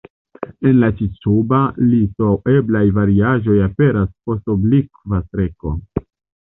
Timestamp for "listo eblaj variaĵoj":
1.91-3.59